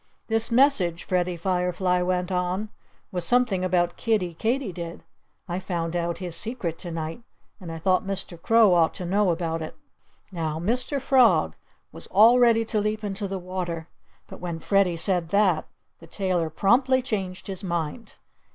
"This 0.29 0.49
message," 0.49 1.03
Freddie 1.03 1.37
Firefly 1.37 2.01
went 2.01 2.31
on, 2.31 2.69
"was 3.11 3.23
something 3.23 3.63
about 3.63 3.97
Kiddie 3.97 4.33
Katydid. 4.33 5.03
I 5.47 5.59
found 5.59 5.95
out 5.95 6.17
his 6.17 6.35
secret 6.35 6.79
to 6.79 6.89
night. 6.89 7.21
And 7.59 7.71
I 7.71 7.77
thought 7.77 8.03
Mr. 8.03 8.41
Crow 8.41 8.73
ought 8.73 8.95
to 8.95 9.05
know 9.05 9.29
about 9.29 9.61
it." 9.61 9.75
Now, 10.31 10.57
Mr. 10.57 10.99
Frog 10.99 11.55
was 11.91 12.07
all 12.07 12.39
ready 12.39 12.65
to 12.65 12.81
leap 12.81 13.03
into 13.03 13.27
the 13.27 13.37
water. 13.37 13.89
But 14.25 14.39
when 14.41 14.57
Freddie 14.57 14.97
said 14.97 15.29
that, 15.29 15.67
the 15.99 16.07
tailor 16.07 16.49
promptly 16.49 17.03
changed 17.03 17.45
his 17.45 17.63
mind. 17.63 18.15